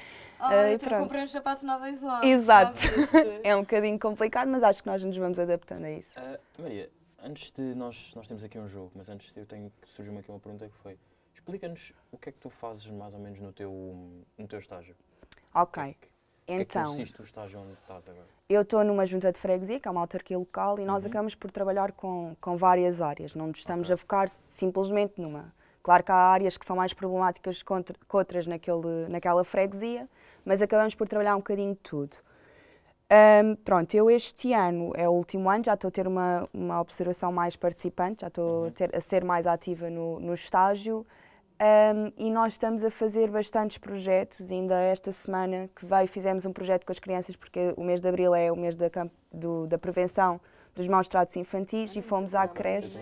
Pronto. 0.79 1.03
comprei 1.03 1.25
uns 1.25 1.33
sapatos 1.33 1.63
novos 1.63 2.01
lá. 2.03 2.21
Exato. 2.25 2.79
É 3.45 3.55
um 3.55 3.61
bocadinho 3.61 3.99
complicado, 3.99 4.49
mas 4.49 4.63
acho 4.63 4.83
que 4.83 4.89
nós 4.89 5.03
nos 5.05 5.17
vamos 5.17 5.39
adaptando 5.39 5.85
a 5.85 5.91
isso. 5.91 6.13
Ah, 6.17 6.39
Maria, 6.59 6.89
antes 7.23 7.51
de 7.53 7.75
nós, 7.75 8.13
nós 8.15 8.27
temos 8.27 8.45
aqui 8.45 8.59
um 8.59 8.67
jogo, 8.69 8.93
mas 8.95 9.09
antes 9.09 9.33
de 9.33 9.41
eu 9.41 9.47
tenho 9.47 9.73
surgiu-me 9.87 10.21
aqui 10.21 10.31
uma 10.31 10.41
pergunta 10.41 10.69
que 10.69 10.75
foi 10.77 10.99
explica-nos 11.35 11.93
o 12.13 12.19
que 12.19 12.29
é 12.29 12.33
que 12.33 12.39
tu 12.39 12.51
fazes 12.51 12.87
mais 12.89 13.15
ou 13.15 13.21
menos 13.21 13.41
no 13.41 13.53
teu, 13.53 13.73
no 14.39 14.49
teu 14.49 14.59
estágio. 14.59 14.95
Ok, 15.55 15.83
que 15.83 15.89
é 15.91 15.95
que- 15.95 16.09
é 16.49 16.57
que 16.57 16.63
então, 16.63 16.85
consiste 16.85 17.21
o 17.21 17.25
estágio 17.25 17.61
onde 17.61 17.73
estás 17.75 18.09
agora? 18.09 18.27
eu 18.49 18.63
estou 18.63 18.83
numa 18.85 19.07
junta 19.07 19.33
de 19.33 19.39
freguesia, 19.39 19.79
que 19.79 19.87
é 19.87 19.91
uma 19.91 20.01
autarquia 20.01 20.37
local, 20.39 20.79
e 20.79 20.85
nós 20.85 21.05
Uhum. 21.05 21.11
acabamos 21.11 21.35
por 21.35 21.51
trabalhar 21.51 21.93
com, 21.93 22.37
com 22.41 22.57
várias 22.57 23.01
áreas, 23.01 23.35
não 23.35 23.47
nos 23.49 23.59
estamos 23.59 23.87
Ok. 23.89 23.95
a 23.95 23.97
focar 23.97 24.29
simplesmente 24.49 25.21
numa. 25.21 25.53
Claro 25.83 26.05
que 26.05 26.13
há 26.13 26.17
áreas 26.17 26.59
que 26.59 26.67
são 26.67 26.77
mais 26.77 26.93
problemáticas 26.93 27.63
que 27.63 27.73
outras 28.13 28.47
naquele, 28.47 29.09
naquela 29.09 29.45
freguesia, 29.45 30.09
mas 30.45 30.61
acabamos 30.61 30.95
por 30.95 31.09
trabalhar 31.09 31.35
um 31.37 31.39
bocadinho 31.39 31.73
de 31.75 31.81
tudo. 31.81 32.17
Ahm, 33.13 33.57
pronto, 33.65 33.93
eu 33.95 34.09
este 34.09 34.53
ano 34.53 34.93
é 34.95 35.09
o 35.09 35.13
último 35.13 35.51
ano, 35.51 35.65
já 35.65 35.75
estou 35.75 35.89
a 35.89 35.91
ter 35.91 36.07
uma, 36.07 36.49
uma 36.55 36.81
observação 36.81 37.33
mais 37.33 37.57
participante, 37.57 38.21
já 38.21 38.29
estou 38.29 38.63
a, 38.63 38.67
Uhum. 38.67 38.71
ter- 38.71 38.95
a 38.97 39.01
ser 39.01 39.25
mais 39.25 39.47
ativa 39.49 39.91
no, 39.91 40.21
no 40.21 40.33
estágio 40.33 41.05
ahm, 41.59 42.13
e 42.17 42.31
nós 42.31 42.53
estamos 42.53 42.85
a 42.85 42.91
fazer 42.91 43.29
bastantes 43.29 43.79
projetos. 43.79 44.51
Ainda 44.53 44.81
esta 44.81 45.11
semana 45.11 45.69
que 45.75 45.85
veio 45.85 46.07
fizemos 46.07 46.47
um 46.47 46.53
projeto 46.53 46.87
com 46.87 46.93
as 46.93 47.01
crianças, 47.01 47.35
porque 47.35 47.75
o 47.77 47.83
mês 47.83 48.01
de 48.01 48.09
abril 48.09 48.33
é 48.33 48.51
o 48.53 48.57
mês 48.57 48.77
da, 48.77 48.89
do- 49.33 49.67
da 49.67 49.77
prevenção 49.77 50.41
dos 50.73 50.87
maus 50.87 51.09
tratos 51.09 51.35
infantis 51.37 51.97
e 51.97 52.01
fomos 52.03 52.33
à 52.35 52.47
creche. 52.47 53.01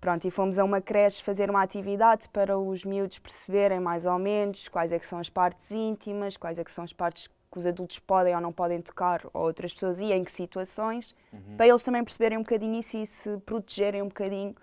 Pronto, 0.00 0.26
e 0.26 0.30
fomos 0.30 0.58
a 0.58 0.64
uma 0.64 0.80
creche 0.80 1.22
fazer 1.22 1.50
uma 1.50 1.62
atividade 1.62 2.28
para 2.30 2.58
os 2.58 2.84
miúdos 2.84 3.18
perceberem 3.20 3.78
mais 3.80 4.06
ou 4.06 4.18
menos 4.18 4.66
quais 4.68 4.92
é 4.92 4.98
que 4.98 5.06
são 5.06 5.18
as 5.20 5.28
partes 5.30 5.70
íntimas, 5.70 6.36
quais 6.36 6.58
é 6.58 6.64
que 6.64 6.70
são 6.70 6.82
as 6.84 6.92
partes 6.92 7.28
que 7.50 7.58
os 7.58 7.66
adultos 7.66 7.98
podem 7.98 8.34
ou 8.34 8.40
não 8.40 8.52
podem 8.52 8.80
tocar, 8.80 9.22
ou 9.32 9.42
outras 9.42 9.72
pessoas, 9.72 10.00
e 10.00 10.12
em 10.12 10.22
que 10.24 10.30
situações, 10.32 11.14
Uhum. 11.32 11.56
para 11.56 11.66
eles 11.66 11.82
também 11.82 12.04
perceberem 12.04 12.38
um 12.38 12.42
bocadinho 12.42 12.78
isso 12.78 12.96
e 12.96 13.06
se 13.06 13.38
protegerem 13.38 14.02
um 14.02 14.08
bocadinho 14.08 14.54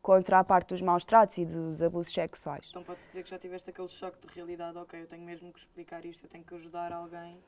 contra 0.00 0.38
a 0.38 0.44
parte 0.44 0.68
dos 0.68 0.80
maus 0.80 1.04
tratos 1.04 1.36
e 1.38 1.44
dos 1.44 1.82
abusos 1.82 2.12
sexuais. 2.12 2.64
Então 2.70 2.82
pode-se 2.84 3.08
dizer 3.08 3.22
que 3.24 3.30
já 3.30 3.38
tiveste 3.38 3.68
aquele 3.70 3.88
choque 3.88 4.26
de 4.26 4.32
realidade, 4.34 4.78
ok, 4.78 5.02
eu 5.02 5.06
tenho 5.06 5.24
mesmo 5.24 5.52
que 5.52 5.58
explicar 5.58 6.04
isto, 6.04 6.24
eu 6.24 6.30
tenho 6.30 6.44
que 6.44 6.54
ajudar 6.54 6.92
alguém 6.92 7.38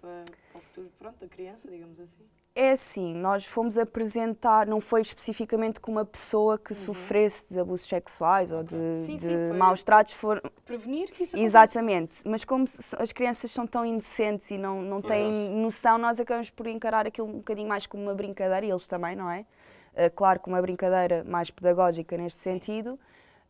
para, 0.00 0.24
para 0.52 0.58
o 0.58 0.62
futuro, 0.62 0.92
pronto, 0.98 1.18
da 1.18 1.26
criança, 1.28 1.68
digamos 1.68 1.98
assim. 1.98 2.24
É 2.60 2.72
assim, 2.72 3.14
nós 3.14 3.46
fomos 3.46 3.78
apresentar, 3.78 4.66
não 4.66 4.80
foi 4.80 5.00
especificamente 5.00 5.78
com 5.78 5.92
uma 5.92 6.04
pessoa 6.04 6.58
que 6.58 6.74
sofresse 6.74 7.54
de 7.54 7.60
abusos 7.60 7.86
sexuais 7.86 8.50
ou 8.50 8.64
de, 8.64 8.74
Sim, 9.06 9.14
de 9.14 9.20
sim, 9.20 9.52
maus 9.56 9.84
tratos, 9.84 10.14
for, 10.14 10.42
Prevenir 10.64 11.06
que 11.12 11.22
isso 11.22 11.36
aconteça. 11.36 11.38
Exatamente, 11.38 12.20
mas 12.24 12.44
como 12.44 12.64
as 12.98 13.12
crianças 13.12 13.52
são 13.52 13.64
tão 13.64 13.86
inocentes 13.86 14.50
e 14.50 14.58
não, 14.58 14.82
não 14.82 15.00
têm 15.00 15.28
Exato. 15.28 15.56
noção, 15.56 15.98
nós 15.98 16.18
acabamos 16.18 16.50
por 16.50 16.66
encarar 16.66 17.06
aquilo 17.06 17.28
um 17.28 17.34
bocadinho 17.34 17.68
mais 17.68 17.86
como 17.86 18.02
uma 18.02 18.14
brincadeira, 18.14 18.66
e 18.66 18.70
eles 18.70 18.88
também, 18.88 19.14
não 19.14 19.30
é? 19.30 19.46
Uh, 19.94 20.10
claro, 20.16 20.40
como 20.40 20.56
uma 20.56 20.62
brincadeira 20.62 21.22
mais 21.22 21.52
pedagógica 21.52 22.16
neste 22.16 22.40
sentido, 22.40 22.98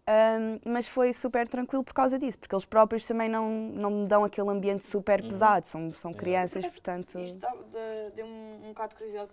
um, 0.09 0.59
mas 0.73 0.89
foi 0.89 1.13
super 1.13 1.47
tranquilo 1.47 1.85
por 1.85 1.93
causa 1.93 2.19
disso, 2.19 2.39
porque 2.39 2.55
eles 2.55 2.65
próprios 2.65 3.07
também 3.07 3.29
não, 3.29 3.51
não 3.51 3.91
me 3.91 4.07
dão 4.09 4.25
aquele 4.25 4.49
ambiente 4.49 4.81
super 4.81 5.21
Uhum. 5.21 5.29
pesado, 5.29 5.67
são, 5.67 5.93
são 5.95 6.11
Yeah. 6.13 6.19
crianças, 6.21 6.67
portanto. 6.73 7.19
Isto 7.19 7.47
deu-me 8.15 8.33
um, 8.33 8.65
um 8.65 8.69
bocado 8.69 8.91
de 8.91 8.97
curiosidade 8.97 9.31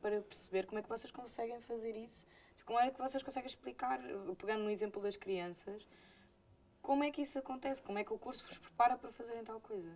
para 0.00 0.20
perceber 0.20 0.66
como 0.66 0.78
é 0.78 0.82
que 0.82 0.88
vocês 0.88 1.10
conseguem 1.10 1.60
fazer 1.60 1.96
isso. 1.96 2.26
Como 2.66 2.78
é 2.78 2.90
que 2.90 2.98
vocês 3.00 3.22
conseguem 3.22 3.48
explicar, 3.48 3.98
pegando 4.38 4.62
no 4.62 4.70
exemplo 4.70 5.02
das 5.02 5.16
crianças, 5.16 5.88
como 6.82 7.02
é 7.02 7.10
que 7.10 7.22
isso 7.22 7.38
acontece? 7.38 7.82
Como 7.82 7.98
é 7.98 8.04
que 8.04 8.12
o 8.12 8.18
curso 8.18 8.44
vos 8.46 8.58
prepara 8.58 8.96
para 8.96 9.10
fazerem 9.10 9.42
tal 9.42 9.58
coisa? 9.60 9.90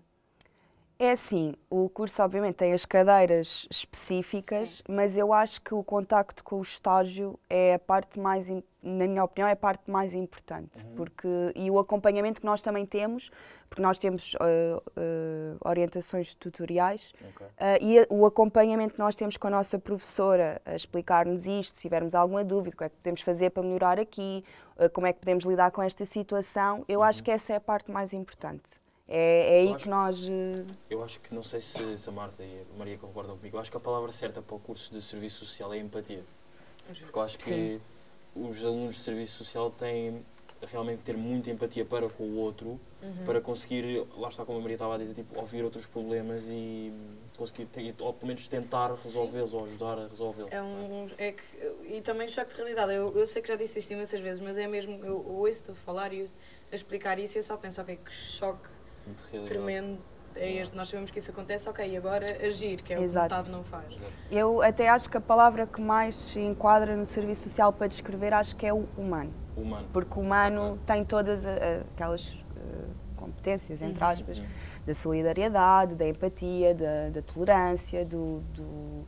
É 0.96 1.10
assim, 1.10 1.54
o 1.68 1.88
curso 1.88 2.22
obviamente 2.22 2.54
tem 2.54 2.72
as 2.72 2.84
cadeiras 2.84 3.66
específicas, 3.68 4.80
mas 4.88 5.16
eu 5.16 5.32
acho 5.32 5.60
que 5.60 5.74
o 5.74 5.82
contacto 5.82 6.44
com 6.44 6.60
o 6.60 6.62
estágio 6.62 7.38
é 7.50 7.74
a 7.74 7.78
parte 7.80 8.18
mais, 8.20 8.48
na 8.48 9.06
minha 9.08 9.24
opinião, 9.24 9.48
é 9.48 9.52
a 9.52 9.56
parte 9.56 9.90
mais 9.90 10.14
importante, 10.14 10.84
porque 10.96 11.28
e 11.56 11.68
o 11.68 11.80
acompanhamento 11.80 12.40
que 12.40 12.46
nós 12.46 12.62
também 12.62 12.86
temos, 12.86 13.28
porque 13.68 13.82
nós 13.82 13.98
temos 13.98 14.36
ah, 14.38 14.80
ah, 14.96 15.68
orientações 15.68 16.32
tutoriais 16.34 17.12
Ok. 17.34 17.46
ah, 17.58 17.76
e 17.80 17.98
a- 17.98 18.06
o 18.08 18.24
acompanhamento 18.24 18.94
que 18.94 19.00
nós 19.00 19.16
temos 19.16 19.36
com 19.36 19.48
a 19.48 19.50
nossa 19.50 19.80
professora 19.80 20.62
a 20.64 20.76
explicar-nos 20.76 21.44
isto, 21.44 21.74
se 21.74 21.80
tivermos 21.82 22.14
alguma 22.14 22.44
dúvida, 22.44 22.72
o 22.72 22.78
que 22.78 22.84
é 22.84 22.88
que 22.88 22.96
podemos 22.96 23.20
fazer 23.20 23.50
para 23.50 23.64
melhorar 23.64 23.98
aqui, 23.98 24.44
como 24.92 25.08
é 25.08 25.12
que 25.12 25.18
podemos 25.18 25.44
lidar 25.44 25.72
com 25.72 25.82
esta 25.82 26.04
situação, 26.04 26.84
eu 26.86 27.02
acho 27.02 27.22
que 27.24 27.32
essa 27.32 27.52
é 27.52 27.56
a 27.56 27.60
parte 27.60 27.90
mais 27.90 28.12
importante. 28.12 28.83
É, 29.08 29.56
é 29.56 29.60
aí 29.60 29.66
Eu 29.68 29.74
acho- 29.74 29.84
que 29.84 29.90
nós. 29.90 30.26
Eu 30.90 31.02
acho 31.02 31.20
que, 31.20 31.34
não 31.34 31.42
sei 31.42 31.60
se, 31.60 31.98
se 31.98 32.08
a 32.08 32.12
Marta 32.12 32.42
e 32.42 32.64
a 32.74 32.78
Maria 32.78 32.96
concordam 32.96 33.36
comigo, 33.36 33.56
eu 33.56 33.60
acho 33.60 33.70
que 33.70 33.76
a 33.76 33.80
palavra 33.80 34.12
certa 34.12 34.40
para 34.40 34.56
o 34.56 34.58
curso 34.58 34.92
de 34.92 35.02
Serviço 35.02 35.44
Social 35.44 35.72
é 35.74 35.78
empatia. 35.78 36.22
Porque 36.86 37.18
eu 37.18 37.22
acho 37.22 37.38
que 37.38 37.80
os 38.34 38.64
alunos 38.64 38.96
de 38.96 39.00
Serviço 39.02 39.32
Social 39.44 39.70
têm 39.70 40.24
realmente 40.66 41.02
ter 41.02 41.16
muita 41.16 41.50
empatia 41.50 41.84
para 41.84 42.08
com 42.08 42.22
o 42.24 42.36
outro, 42.36 42.80
Uhum. 43.02 43.24
para 43.26 43.38
conseguir, 43.40 44.06
lá 44.16 44.30
está 44.30 44.46
como 44.46 44.58
a 44.58 44.60
Maria 44.62 44.76
estava 44.76 44.94
a 44.94 44.98
dizer, 44.98 45.12
tipo, 45.12 45.38
ouvir 45.38 45.62
outros 45.62 45.84
problemas 45.86 46.44
e 46.48 46.90
conseguir, 47.36 47.66
ter- 47.66 47.94
ou 48.00 48.14
pelo 48.14 48.28
menos 48.28 48.48
tentar 48.48 48.88
resolvê-los 48.88 49.52
ou 49.52 49.64
ajudar 49.64 49.98
a 49.98 50.08
resolvê-los. 50.08 50.50
É 50.50 50.56
é? 50.56 50.62
um, 50.62 51.10
é 51.18 51.32
que, 51.32 51.96
e 51.96 52.00
também 52.00 52.28
choque 52.28 52.50
de 52.52 52.56
realidade. 52.56 52.94
Eu, 52.94 53.14
eu 53.14 53.26
sei 53.26 53.42
que 53.42 53.48
já 53.48 53.56
disse 53.56 53.78
isto 53.78 53.92
imensas 53.92 54.20
vezes, 54.20 54.40
mas 54.40 54.56
é 54.56 54.66
mesmo. 54.66 55.04
Eu 55.04 55.22
ouço-te 55.26 55.72
a 55.72 55.74
falar 55.74 56.14
e 56.14 56.22
ouço 56.22 56.34
a 56.72 56.74
explicar 56.74 57.18
isso 57.18 57.36
e 57.36 57.38
eu 57.40 57.42
só 57.42 57.56
penso, 57.58 57.80
ok, 57.82 57.98
que 58.02 58.12
choque. 58.12 58.73
Tremendo 59.46 59.98
é 60.36 60.52
este. 60.54 60.76
Nós 60.76 60.88
sabemos 60.88 61.10
que 61.10 61.18
isso 61.18 61.30
acontece, 61.30 61.68
ok, 61.68 61.88
e 61.88 61.96
agora 61.96 62.26
agir, 62.44 62.82
que 62.82 62.92
é 62.92 62.96
o 62.96 62.98
que 63.00 63.04
Exato. 63.04 63.34
metade 63.34 63.50
não 63.50 63.62
faz. 63.62 63.86
Exato. 63.94 64.12
Eu 64.30 64.62
até 64.62 64.88
acho 64.88 65.08
que 65.08 65.16
a 65.16 65.20
palavra 65.20 65.66
que 65.66 65.80
mais 65.80 66.14
se 66.14 66.40
enquadra 66.40 66.96
no 66.96 67.06
serviço 67.06 67.44
social 67.48 67.72
para 67.72 67.86
descrever 67.86 68.32
acho 68.34 68.56
que 68.56 68.66
é 68.66 68.72
o 68.72 68.86
humano. 68.98 69.32
Humano. 69.56 69.86
Porque 69.92 70.18
o 70.18 70.22
humano 70.22 70.72
Ok. 70.72 70.78
tem 70.86 71.04
todas 71.04 71.46
a- 71.46 71.50
aquelas 71.94 72.36
eh, 72.56 72.84
competências, 73.16 73.80
entre 73.80 74.02
Uhum. 74.02 74.10
aspas, 74.10 74.38
Uhum. 74.38 74.46
da 74.84 74.94
solidariedade, 74.94 75.94
da 75.94 76.08
empatia, 76.08 76.74
da, 76.74 77.10
da 77.10 77.22
tolerância, 77.22 78.04
do, 78.04 78.40
do 78.52 79.06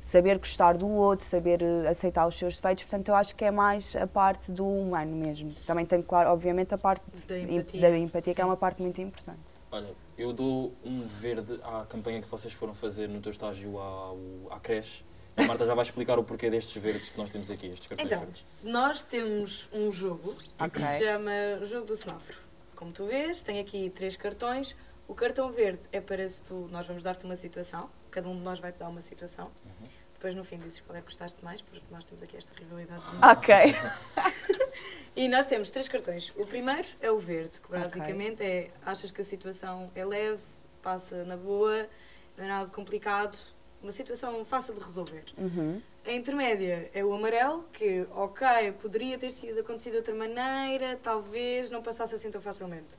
saber 0.00 0.38
gostar 0.38 0.76
do 0.76 0.88
outro, 0.88 1.24
saber 1.26 1.62
eh, 1.62 1.88
aceitar 1.88 2.26
os 2.26 2.34
seus 2.34 2.56
defeitos. 2.56 2.84
Portanto, 2.84 3.08
eu 3.08 3.14
acho 3.14 3.36
que 3.36 3.44
é 3.44 3.50
mais 3.50 3.94
a 3.94 4.06
parte 4.06 4.50
do 4.50 4.66
humano 4.66 5.14
mesmo. 5.14 5.52
Também 5.66 5.84
tem, 5.84 6.00
claro, 6.02 6.30
obviamente, 6.30 6.72
a 6.74 6.78
parte 6.78 7.02
Da 7.28 7.38
empatia, 7.38 7.80
da 7.80 7.98
empatia 7.98 8.34
que 8.34 8.40
é 8.40 8.44
uma 8.44 8.56
parte 8.56 8.80
muito 8.82 9.00
importante. 9.00 9.38
Olha, 9.70 9.90
eu 10.18 10.32
dou 10.32 10.72
um 10.84 11.00
verde 11.06 11.60
à 11.62 11.84
campanha 11.86 12.20
que 12.20 12.28
vocês 12.28 12.52
foram 12.52 12.74
fazer 12.74 13.08
no 13.08 13.20
teu 13.20 13.30
estágio 13.30 13.78
ao, 13.78 14.18
à 14.50 14.58
creche. 14.58 15.04
A 15.36 15.44
Marta 15.44 15.64
já 15.64 15.74
vai 15.74 15.84
explicar 15.84 16.18
o 16.18 16.24
porquê 16.24 16.50
destes 16.50 16.82
verdes 16.82 17.08
que 17.08 17.16
nós 17.16 17.30
temos 17.30 17.50
aqui, 17.50 17.68
estes 17.68 17.86
cartões 17.86 18.06
Então, 18.06 18.18
verdes. 18.20 18.44
nós 18.64 19.04
temos 19.04 19.68
um 19.72 19.92
jogo 19.92 20.34
que 20.34 20.64
Ok. 20.64 20.80
se 20.82 20.98
chama 21.04 21.30
Jogo 21.64 21.86
do 21.86 21.96
Semáforo. 21.96 22.36
Como 22.74 22.90
tu 22.92 23.06
vês, 23.06 23.42
tem 23.42 23.60
aqui 23.60 23.90
três 23.90 24.16
cartões. 24.16 24.74
O 25.10 25.14
cartão 25.16 25.50
verde 25.50 25.88
é 25.90 26.00
para 26.00 26.26
se 26.28 26.40
tu. 26.40 26.68
Nós 26.70 26.86
vamos 26.86 27.02
dar-te 27.02 27.24
uma 27.24 27.34
situação, 27.34 27.90
cada 28.12 28.28
um 28.28 28.36
de 28.36 28.42
nós 28.42 28.60
vai 28.60 28.70
te 28.70 28.78
dar 28.78 28.88
uma 28.88 29.00
situação. 29.00 29.46
Uhum. 29.46 29.88
Depois 30.14 30.36
no 30.36 30.44
fim 30.44 30.56
dizes 30.56 30.78
qual 30.78 30.96
é 30.96 31.00
que 31.00 31.06
gostaste 31.06 31.44
mais, 31.44 31.60
porque 31.60 31.82
nós 31.90 32.04
temos 32.04 32.22
aqui 32.22 32.36
esta 32.36 32.54
rivalidade. 32.54 33.02
Ok. 33.20 33.54
E 35.16 35.26
nós 35.26 35.44
temos 35.46 35.70
três 35.70 35.88
cartões. 35.88 36.32
O 36.36 36.46
primeiro 36.46 36.86
é 37.00 37.10
o 37.10 37.18
verde, 37.18 37.60
que 37.60 37.68
basicamente 37.68 38.44
é 38.44 38.70
achas 38.86 39.10
que 39.10 39.20
a 39.20 39.24
situação 39.24 39.90
é 39.92 40.04
leve, 40.04 40.40
passa 40.80 41.24
na 41.24 41.36
boa, 41.36 41.88
não 42.36 42.44
é 42.44 42.48
nada 42.48 42.70
complicado, 42.70 43.36
uma 43.82 43.90
situação 43.90 44.44
fácil 44.44 44.72
de 44.72 44.80
resolver. 44.80 45.24
Uhum. 45.36 45.82
A 46.06 46.12
intermédia 46.12 46.88
é 46.94 47.04
o 47.04 47.12
amarelo, 47.12 47.64
que, 47.72 48.06
ok, 48.12 48.46
poderia 48.80 49.18
ter 49.18 49.32
sido 49.32 49.58
acontecido 49.58 49.94
de 49.94 49.98
outra 49.98 50.14
maneira, 50.14 50.96
talvez 51.02 51.68
não 51.68 51.82
passasse 51.82 52.14
assim 52.14 52.30
tão 52.30 52.40
facilmente. 52.40 52.96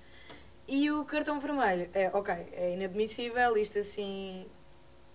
E 0.67 0.89
o 0.91 1.03
cartão 1.05 1.39
vermelho 1.39 1.89
é, 1.93 2.09
ok, 2.13 2.33
é 2.53 2.73
inadmissível, 2.73 3.57
isto 3.57 3.79
assim, 3.79 4.47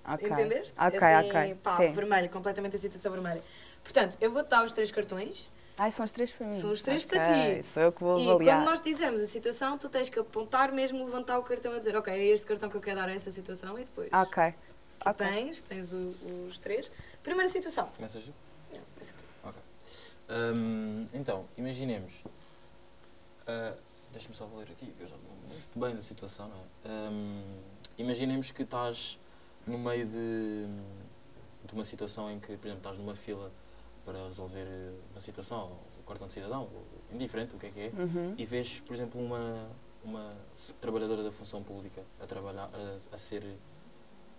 Ok. 0.04 0.28
entendeste? 0.30 0.74
Ok, 0.78 0.98
assim, 0.98 1.28
ok. 1.28 1.54
Pá, 1.62 1.76
Sim. 1.78 1.92
vermelho, 1.92 2.28
completamente 2.30 2.76
a 2.76 2.78
situação 2.78 3.12
vermelha. 3.12 3.42
Portanto, 3.82 4.18
eu 4.20 4.30
vou-te 4.30 4.48
dar 4.48 4.64
os 4.64 4.72
três 4.72 4.90
cartões 4.90 5.48
Ai, 5.78 5.92
são 5.92 6.04
os 6.06 6.12
três 6.12 6.30
para 6.30 6.46
mim. 6.46 6.52
São 6.52 6.70
os 6.70 6.82
três 6.82 7.04
Ok, 7.04 7.18
para 7.18 7.60
ti. 7.62 7.68
Sou 7.68 7.82
eu 7.82 7.92
que 7.92 8.02
vou 8.02 8.18
e 8.18 8.30
avaliar. 8.30 8.56
quando 8.56 8.64
nós 8.66 8.80
dizermos 8.80 9.20
a 9.20 9.26
situação, 9.26 9.76
tu 9.76 9.88
tens 9.90 10.08
que 10.08 10.18
apontar 10.18 10.72
mesmo, 10.72 11.04
levantar 11.04 11.38
o 11.38 11.42
cartão 11.42 11.74
e 11.76 11.78
dizer, 11.78 11.94
ok, 11.96 12.12
é 12.12 12.24
este 12.28 12.46
cartão 12.46 12.68
que 12.70 12.76
eu 12.76 12.80
quero 12.80 12.96
dar 12.96 13.08
a 13.08 13.12
essa 13.12 13.30
situação 13.30 13.78
e 13.78 13.84
depois 13.84 14.10
Ok. 14.12 14.54
que 15.00 15.08
ok. 15.10 15.26
tens, 15.26 15.60
tens 15.62 15.92
o- 15.92 16.14
os 16.48 16.58
três. 16.58 16.90
Primeira 17.22 17.48
situação. 17.48 17.88
Começas 17.96 18.24
tu? 18.24 18.32
Não, 18.72 18.80
começa 18.94 19.12
tu. 19.18 19.26
Hum, 20.28 21.06
então, 21.14 21.46
imaginemos. 21.56 22.12
ah, 23.46 23.74
Deixa-me 24.12 24.34
só 24.34 24.46
ler 24.56 24.70
aqui, 24.70 24.94
eu 24.98 25.06
já 25.06 25.14
muito 25.16 25.35
bem 25.74 25.94
na 25.94 26.02
situação, 26.02 26.48
não 26.48 26.56
é? 26.56 27.08
Hum, 27.10 27.42
imaginemos 27.98 28.50
que 28.50 28.62
estás 28.62 29.18
no 29.66 29.78
meio 29.78 30.06
de, 30.06 30.66
de 31.64 31.72
uma 31.72 31.84
situação 31.84 32.30
em 32.30 32.38
que, 32.38 32.56
por 32.56 32.66
exemplo, 32.66 32.78
estás 32.78 32.98
numa 32.98 33.14
fila 33.14 33.50
para 34.04 34.24
resolver 34.26 34.64
eh, 34.66 34.92
uma 35.10 35.20
situação, 35.20 35.72
o 35.98 36.02
cartão 36.06 36.28
de 36.28 36.32
cidadão, 36.34 36.68
indiferente, 37.10 37.56
o 37.56 37.58
que 37.58 37.66
é 37.66 37.70
que 37.70 37.80
é, 37.80 37.92
Uhum. 37.98 38.34
e 38.38 38.44
vês, 38.46 38.78
por 38.80 38.94
exemplo, 38.94 39.20
uma, 39.20 39.68
uma 40.04 40.32
trabalhadora 40.80 41.24
da 41.24 41.32
função 41.32 41.62
pública 41.62 42.02
a 42.20 42.26
trabalhar, 42.26 42.70
a, 42.72 43.14
a 43.14 43.18
ser, 43.18 43.42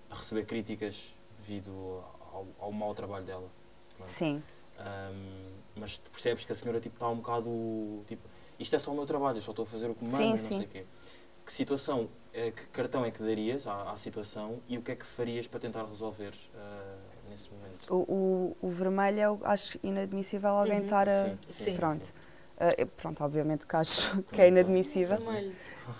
a 0.10 0.16
receber 0.16 0.46
críticas 0.46 1.14
devido 1.40 2.02
ao, 2.32 2.48
ao 2.60 2.72
mau 2.72 2.94
trabalho 2.96 3.26
dela. 3.26 3.50
pronto. 3.98 4.10
Sim. 4.10 4.42
Ahm, 4.80 5.54
mas 5.76 5.98
percebes 5.98 6.46
que 6.46 6.52
a 6.52 6.56
senhora 6.56 6.80
tipo, 6.80 6.96
está 6.96 7.10
um 7.10 7.18
bocado 7.18 7.50
tipo, 8.08 8.28
isto 8.60 8.76
é 8.76 8.80
só 8.80 8.92
o 8.92 8.96
meu 8.96 9.06
trabalho, 9.06 9.38
eu 9.38 9.42
só 9.42 9.52
estou 9.52 9.64
a 9.64 9.66
fazer 9.66 9.90
o 9.90 9.96
que 9.96 10.04
me 10.04 10.10
Sim, 10.10 10.36
mandam, 10.36 10.44
não 10.44 10.50
sim. 10.50 10.58
sei 10.58 10.66
o 10.66 10.70
quê. 10.70 10.86
Que 11.46 11.54
situação, 11.54 12.10
eh, 12.34 12.52
que 12.52 12.66
cartão 12.68 13.06
é 13.06 13.12
que 13.12 13.22
darias 13.24 13.68
à, 13.68 13.92
à 13.92 13.98
situação 13.98 14.62
e 14.68 14.78
o 14.78 14.82
que 14.82 14.92
é 14.92 14.96
que 14.96 15.06
farias 15.06 15.48
para 15.48 15.60
tentar 15.60 15.86
resolver 15.86 16.34
ah, 16.56 16.96
nesse 17.30 17.50
momento? 17.52 17.90
O, 17.90 17.96
o, 18.62 18.68
o 18.68 18.70
vermelho 18.70 19.20
eu 19.20 19.40
acho 19.44 19.80
inadmissível 19.84 20.50
alguém 20.50 20.78
Uhum. 20.80 20.84
estar 20.84 21.08
a. 21.08 21.12
Sim, 21.30 21.38
sim, 21.50 21.76
Pronto. 21.76 22.06
sim. 22.06 22.12
Eu- 22.78 22.88
pronto, 22.88 23.24
obviamente 23.24 23.66
que 23.68 23.76
acho 23.76 24.22
que 24.24 24.42
é 24.42 24.48
inadmissível, 24.48 25.18
Vermelho. 25.20 25.54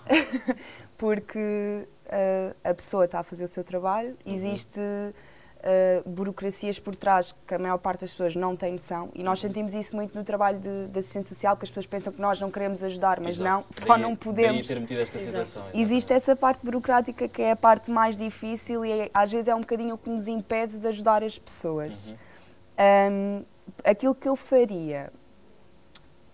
porque 0.98 1.86
ah, 2.10 2.54
a 2.70 2.74
pessoa 2.74 3.04
está 3.04 3.20
a 3.20 3.22
fazer 3.22 3.44
o 3.44 3.48
seu 3.48 3.64
trabalho, 3.64 4.16
Uhum. 4.26 4.32
existe 4.34 4.80
ah, 5.62 6.02
burocracias 6.06 6.78
por 6.78 6.94
trás 6.96 7.34
que 7.46 7.54
a 7.54 7.58
maior 7.58 7.78
parte 7.78 8.00
das 8.02 8.10
pessoas 8.12 8.34
não 8.36 8.54
tem 8.56 8.72
noção, 8.72 9.10
e 9.14 9.22
nós 9.22 9.40
sentimos 9.40 9.74
isso 9.74 9.94
muito 9.96 10.16
no 10.16 10.24
trabalho 10.24 10.58
de, 10.58 10.86
de 10.88 10.98
assistência 10.98 11.34
social, 11.34 11.56
porque 11.56 11.64
as 11.64 11.70
pessoas 11.70 11.86
pensam 11.86 12.12
que 12.12 12.20
nós 12.20 12.40
não 12.40 12.50
queremos 12.50 12.82
ajudar, 12.82 13.20
mas 13.20 13.36
Exato. 13.38 13.50
não, 13.50 13.62
só 13.62 13.92
Daí- 13.94 14.02
não 14.02 14.08
Daí 14.10 14.16
podemos. 14.16 14.66
ter 14.66 14.80
metido 14.80 15.00
esta 15.00 15.18
situação. 15.18 15.66
Existe 15.74 16.12
essa 16.12 16.34
parte 16.36 16.64
burocrática 16.64 17.28
que 17.28 17.42
é 17.42 17.52
a 17.52 17.56
parte 17.56 17.90
mais 17.90 18.16
difícil 18.16 18.84
e 18.84 18.92
é- 18.92 19.10
às 19.12 19.30
vezes 19.32 19.48
é 19.48 19.54
um 19.54 19.60
bocadinho 19.60 19.94
o 19.94 19.98
que 19.98 20.08
nos 20.10 20.28
impede 20.28 20.78
de 20.78 20.86
ajudar 20.88 21.22
as 21.24 21.38
pessoas. 21.38 22.10
Uhum. 22.10 22.16
Hum, 22.80 23.44
aquilo 23.84 24.14
que 24.14 24.28
eu 24.28 24.36
faria, 24.36 25.12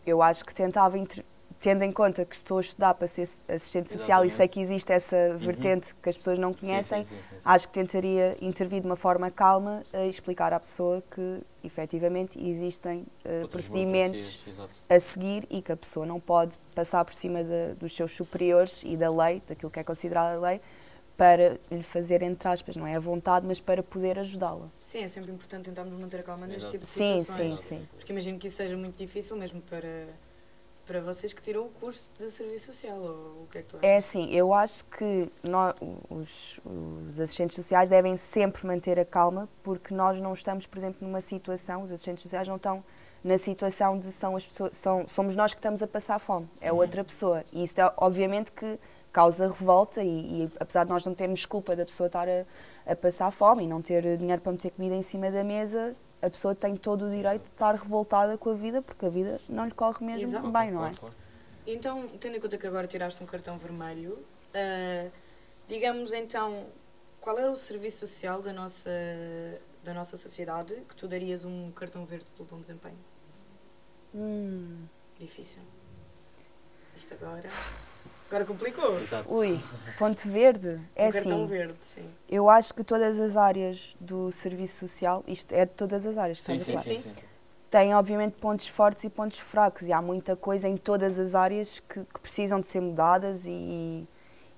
eu 0.07 0.21
acho 0.23 0.45
que 0.45 0.55
tentava, 0.55 0.99
inter- 0.99 1.25
tendo 1.65 1.83
em 1.83 1.91
conta 1.91 2.27
que 2.27 2.37
estou 2.37 2.59
a 2.59 2.61
estudar 2.61 2.93
para 2.93 3.09
ser 3.09 3.23
assistente 3.49 3.91
social 3.91 4.23
e 4.23 4.29
sei 4.29 4.45
Exatamente. 4.45 4.53
que 4.53 4.61
existe 4.61 4.93
essa 4.93 5.35
vertente 5.39 5.95
que 5.95 6.11
as 6.11 6.17
pessoas 6.19 6.39
não 6.39 6.53
Sim, 6.53 6.59
sim, 6.59 6.67
conhecem, 6.67 7.05
sim, 7.05 7.15
sim, 7.15 7.21
sim. 7.23 7.43
acho 7.43 7.69
que 7.69 7.73
tentaria 7.73 8.37
intervir 8.43 8.83
de 8.83 8.87
uma 8.87 8.97
forma 8.97 9.31
calma 9.31 9.83
a 9.91 10.05
explicar 10.05 10.53
à 10.53 10.61
pessoa 10.61 11.03
que 11.11 11.41
efetivamente 11.65 12.39
existem 12.39 13.07
Outras 13.25 13.49
procedimentos 13.51 14.47
a 14.91 15.01
seguir 15.01 15.47
e 15.49 15.63
que 15.63 15.73
a 15.73 15.77
pessoa 15.77 16.05
não 16.05 16.21
pode 16.21 16.59
passar 16.75 17.03
por 17.03 17.15
cima 17.15 17.43
de- 17.43 17.73
dos 17.79 17.97
seus 17.97 18.13
superiores 18.13 18.83
e 18.85 18.95
da 18.95 19.11
lei, 19.11 19.43
daquilo 19.49 19.71
que 19.71 19.81
é 19.81 19.85
considerada 19.85 20.39
lei, 20.39 20.61
para 21.17 21.59
lhe 21.71 21.83
fazer, 21.83 22.21
entre 22.23 22.47
aspas, 22.47 22.77
não 22.77 22.87
é 22.87 22.95
a 22.97 23.01
vontade, 23.01 23.47
mas 23.47 23.59
para 23.59 23.83
poder 23.83 24.19
ajudá-la. 24.19 24.69
Sim, 24.81 24.99
é 25.05 25.09
sempre 25.09 25.33
importante 25.33 25.65
tentarmos 25.65 25.99
manter 25.99 26.21
a 26.21 26.23
calma 26.25 26.47
neste 26.47 26.69
tipo 26.69 26.85
de 26.85 26.91
Sim, 26.91 27.23
situações. 27.23 27.55
sim, 27.61 27.79
sim. 27.79 27.89
Porque 27.97 28.13
imagino 28.13 28.39
que 28.39 28.49
isso 28.49 28.57
seja 28.57 28.77
muito 28.77 28.99
difícil 28.99 29.35
mesmo 29.37 29.63
para, 29.63 30.09
para 30.87 31.01
vocês 31.01 31.33
que 31.33 31.41
tiram 31.43 31.63
o 31.67 31.69
curso 31.71 32.11
de 32.17 32.31
serviço 32.31 32.67
social. 32.73 32.97
Ou 32.99 33.43
o 33.45 33.49
que 33.51 33.59
é 33.59 33.63
que 33.63 33.69
tu 33.69 33.77
achas? 33.77 33.89
É 33.89 33.97
assim, 33.97 34.31
eu 34.31 34.53
acho 34.53 34.85
que 34.87 35.31
nó- 35.43 35.75
os, 36.11 36.61
os 37.09 37.19
assistentes 37.21 37.57
sociais 37.57 37.89
devem 37.89 38.17
sempre 38.17 38.67
manter 38.67 38.99
a 38.99 39.05
calma, 39.05 39.49
porque 39.63 39.95
nós 39.95 40.21
não 40.21 40.33
estamos, 40.33 40.67
por 40.67 40.79
exemplo, 40.79 41.07
numa 41.07 41.21
situação, 41.21 41.83
os 41.83 41.91
assistentes 41.93 42.23
sociais 42.23 42.47
não 42.49 42.57
estão 42.57 42.85
na 43.23 43.39
situação 43.39 43.99
de 43.99 44.13
são 44.13 44.37
as 44.37 44.45
pessoas, 44.47 44.77
são, 44.77 45.09
somos 45.09 45.35
nós 45.35 45.55
que 45.55 45.59
estamos 45.59 45.83
a 45.83 45.87
passar 45.87 46.19
fome, 46.19 46.47
é 46.61 46.71
Uhum. 46.71 46.79
outra 46.79 47.03
pessoa. 47.03 47.43
E 47.53 47.65
isso, 47.65 47.81
é, 47.81 47.91
obviamente, 47.97 48.53
que 48.53 48.79
causa 49.11 49.47
revolta 49.49 50.03
e, 50.03 50.09
e 50.45 50.53
apesar 50.61 50.85
de 50.85 50.91
nós 50.91 51.07
não 51.07 51.15
termos 51.15 51.47
culpa 51.47 51.75
da 51.75 51.85
pessoa 51.87 52.09
estar 52.09 52.29
a, 52.29 52.45
a 52.87 52.95
passar 52.97 53.31
fome 53.31 53.63
e 53.65 53.67
não 53.67 53.81
ter 53.81 54.19
dinheiro 54.19 54.43
para 54.43 54.53
meter 54.53 54.71
comida 54.73 54.95
em 54.95 55.01
cima 55.03 55.31
da 55.31 55.43
mesa, 55.43 55.97
a 56.25 56.31
pessoa 56.31 56.55
tem 56.55 56.77
todo 56.77 57.07
o 57.07 57.11
direito 57.11 57.43
de 57.43 57.49
estar 57.49 57.75
revoltada 57.75 58.39
com 58.39 58.51
a 58.51 58.55
vida, 58.55 58.81
porque 58.81 59.05
a 59.05 59.09
vida 59.09 59.41
não 59.49 59.67
lhe 59.67 59.73
corre 59.73 60.05
mesmo 60.05 60.23
Exato. 60.23 60.51
bem, 60.51 60.71
não 60.71 60.87
é? 60.87 60.93
Então, 61.67 62.09
tendo 62.21 62.37
em 62.37 62.41
conta 62.41 62.57
que 62.57 62.67
agora 62.67 62.87
tiraste 62.87 63.23
um 63.23 63.27
cartão 63.27 63.59
vermelho, 63.59 64.25
ah, 64.55 65.11
digamos 65.69 66.13
então, 66.13 66.67
qual 67.21 67.39
era 67.39 67.51
o 67.51 67.57
serviço 67.57 68.07
social 68.07 68.41
da 68.41 68.53
nossa, 68.53 68.91
da 69.83 69.93
nossa 69.93 70.17
sociedade 70.17 70.75
que 70.89 70.97
tu 70.97 71.07
darias 71.07 71.45
um 71.45 71.71
cartão 71.73 72.05
verde 72.05 72.27
pelo 72.37 72.49
bom 72.49 72.61
desempenho? 72.61 72.99
Hum. 74.15 74.87
Difícil. 75.19 75.63
Isto 76.97 77.15
agora. 77.15 77.49
Agora 78.29 78.45
complicou. 78.45 78.99
Exato. 78.99 79.33
Ui, 79.33 79.61
ponto 79.99 80.29
verde, 80.29 80.81
é 80.97 81.09
um 81.09 81.13
cartão 81.13 81.37
assim. 81.39 81.47
verde, 81.47 81.75
sim. 81.79 82.11
Eu 82.29 82.49
acho 82.49 82.75
que 82.75 82.83
todas 82.83 83.21
as 83.21 83.37
áreas 83.37 83.97
do 84.01 84.33
serviço 84.33 84.79
social, 84.81 85.23
isto 85.27 85.53
é 85.53 85.65
de 85.65 85.73
todas 85.73 86.07
as 86.07 86.17
áreas, 86.17 86.43
Sim, 86.43 86.59
sim, 86.59 86.79
sim, 86.79 86.99
sim. 87.01 87.15
Tem 87.71 87.95
obviamente 87.95 88.35
pontos 88.35 88.69
fortes 88.69 89.05
e 89.05 89.11
pontos 89.11 89.39
fracos 89.39 89.83
e 89.83 89.93
há 89.93 90.01
muita 90.01 90.37
coisa 90.37 90.69
em 90.69 90.77
todas 90.77 91.19
as 91.19 91.35
áreas 91.35 91.81
que, 91.81 92.01
que 92.01 92.21
precisam 92.21 92.61
de 92.61 92.69
ser 92.69 92.81
mudadas 92.81 93.47
e, 93.47 94.07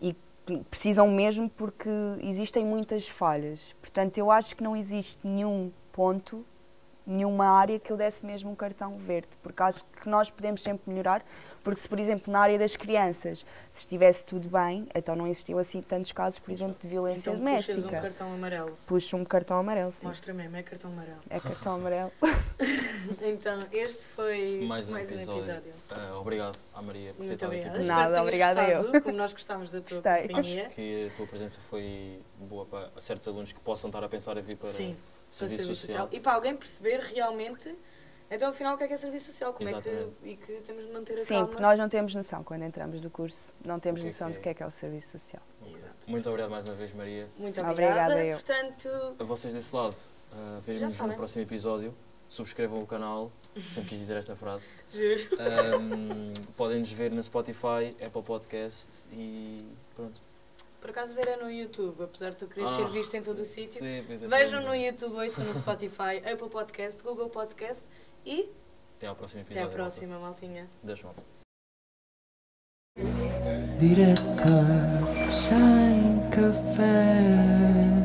e 0.01 0.15
que 0.45 0.59
precisam 0.71 1.11
mesmo 1.11 1.49
porque 1.49 1.89
existem 2.23 2.65
muitas 2.65 3.09
falhas. 3.09 3.75
Portanto, 3.81 4.19
eu 4.19 4.31
acho 4.31 4.55
que 4.55 4.63
não 4.63 4.77
existe 4.77 5.19
nenhum 5.27 5.73
ponto 5.93 6.45
nenhuma 7.07 7.47
área 7.47 7.79
que 7.79 7.93
eu 7.93 7.97
desse 7.97 8.27
mesmo 8.27 8.51
um 8.51 8.55
cartão 8.55 8.99
verde, 8.99 9.29
porque 9.43 9.63
acho 9.63 9.85
que 10.03 10.09
nós 10.09 10.29
podemos 10.31 10.61
sempre 10.63 10.91
melhorar, 10.91 11.25
porque 11.63 11.81
se, 11.81 11.89
por 11.89 11.99
exemplo, 12.01 12.33
na 12.33 12.41
área 12.41 12.59
das 12.59 12.75
crianças, 12.77 13.45
se 13.71 13.81
estivesse 13.81 14.25
tudo 14.27 14.49
bem, 14.49 14.89
então 14.95 15.15
não 15.15 15.27
existiam 15.27 15.59
assim 15.59 15.81
tantos 15.83 16.13
casos, 16.13 16.39
por 16.39 16.51
exemplo, 16.51 16.77
de 16.81 16.89
violência 16.89 17.31
Então 17.31 17.39
doméstica. 17.39 17.75
puxas 17.75 17.91
um 17.99 18.01
cartão 18.03 18.33
amarelo. 18.35 18.79
Puxo 18.87 19.17
um 19.17 19.25
cartão 19.25 19.59
amarelo, 19.59 19.93
sim. 19.93 20.07
Mostra 20.07 20.35
mesmo, 20.35 20.57
é 20.57 20.63
cartão 20.63 20.91
amarelo. 20.93 21.19
É 21.31 21.41
cartão 21.41 21.75
amarelo. 21.75 22.13
Então, 23.23 23.65
este 23.73 24.05
foi 24.05 24.63
Mais 24.67 24.89
um 24.89 24.97
episódio. 24.99 25.63
Ah, 25.91 26.19
obrigado 26.19 26.59
à 26.75 26.83
Maria 26.83 27.13
por 27.15 27.25
ter 27.25 27.29
Muito 27.29 27.33
estado 27.35 27.77
aqui 27.77 27.87
Nada, 27.87 28.23
obrigada 28.23 28.69
eu. 28.69 29.01
Como 29.03 29.17
nós 29.17 29.33
gostámos 29.33 29.71
da 29.71 29.81
tua 29.81 30.01
Gostei. 30.01 30.29
companhia. 30.29 30.67
Acho 30.67 30.75
que 30.75 31.11
a 31.13 31.17
tua 31.17 31.27
presença 31.27 31.61
foi 31.61 32.21
boa 32.41 32.67
para 32.67 32.91
certos 32.99 33.29
alunos 33.29 33.53
que 33.53 33.61
possam 33.61 33.89
estar 33.89 34.03
a 34.03 34.09
pensar 34.09 34.37
a 34.37 34.41
vir 34.41 34.57
para 34.57 34.69
Sim, 34.69 34.95
para 34.95 35.16
serviço, 35.37 35.63
serviço 35.63 35.81
social. 35.83 36.03
social. 36.05 36.19
E 36.19 36.21
para 36.23 36.33
alguém 36.33 36.57
perceber 36.57 37.01
realmente, 37.01 37.75
então 38.31 38.49
afinal, 38.49 38.75
o 38.75 38.79
que 38.79 38.85
é 38.85 38.89
que 38.89 38.95
é 38.95 38.97
serviço 38.97 39.27
social? 39.27 39.53
Como 39.53 39.69
é 39.69 39.73
Exatamente. 39.73 40.11
que, 40.23 40.29
e 40.29 40.37
que 40.37 40.53
temos 40.63 40.85
de 40.87 40.93
manter 40.93 41.15
a 41.15 41.19
Sim, 41.25 41.35
calma. 41.35 41.47
porque 41.49 41.63
nós 41.63 41.79
não 41.79 41.89
temos 41.89 42.15
noção, 42.15 42.43
quando 42.43 42.63
entramos 42.65 43.01
do 43.01 43.11
curso, 43.11 43.53
não 43.65 43.79
temos 43.79 44.01
que 44.01 44.07
é 44.07 44.11
noção 44.11 44.29
que 44.29 44.33
do 44.35 44.39
é? 44.39 44.43
que 44.43 44.49
é 44.49 44.55
que 44.55 44.63
é 44.63 44.67
o 44.67 44.71
serviço 44.71 45.13
social. 45.19 45.43
Muito 46.07 46.29
obrigado 46.29 46.51
mais 46.51 46.65
uma 46.69 46.75
vez, 46.75 46.95
Maria. 46.95 47.29
Muito 47.37 47.61
Obrigada, 47.61 48.13
obrigada. 48.13 48.25
eu. 48.25 48.37
Portanto, 48.37 48.89
A 49.19 49.25
vocês 49.25 49.53
desse 49.53 49.75
lado, 49.75 49.95
uh, 50.33 50.61
vejam-nos 50.61 50.97
no 50.99 51.15
próximo 51.15 51.43
episódio. 51.43 51.95
Subscrevam 52.29 52.83
o 52.83 52.87
canal, 52.87 53.31
sempre 53.73 53.91
quis 53.91 53.99
dizer 54.01 54.17
esta 54.17 54.35
frase. 54.35 54.65
juro. 54.93 55.37
Um, 55.81 56.33
Podem-nos 56.57 56.91
ver 56.91 57.13
no 57.13 57.23
Spotify, 57.23 57.95
Apple 58.05 58.23
Podcasts 58.23 59.07
e 59.13 59.65
pronto. 59.95 60.21
Por 60.87 60.91
acaso 60.91 61.15
ver 61.15 61.27
é 61.27 61.37
no 61.37 61.51
YouTube, 61.51 62.01
apesar 62.05 62.31
de 62.31 62.37
tu 62.37 62.47
quereres 62.47 62.71
ser 62.77 62.85
Ah, 62.85 62.89
visto 62.89 63.13
em 63.17 63.21
todo 63.21 63.41
o 63.41 63.45
sítio. 63.45 63.83
sim, 63.83 64.05
pois 64.07 64.23
é, 64.23 64.29
Vejam 64.29 64.63
no 64.63 64.73
é. 64.73 64.87
YouTube, 64.87 65.17
ouçam 65.17 65.45
no 65.45 65.53
Spotify, 65.53 66.19
Apple 66.33 66.49
Podcast, 66.49 67.03
Google 67.03 67.29
Podcast 67.29 67.85
e 68.25 68.53
Até 68.97 69.09
ao 69.09 69.17
próximo 69.17 69.41
até 69.43 69.51
episódio. 69.55 69.69
à 69.69 69.75
próxima, 69.75 70.19
maltinha. 70.21 70.71
Deus 70.85 71.03
malta. 71.03 71.25
Direta 73.81 74.63
sem 75.29 76.31
café. 76.31 77.96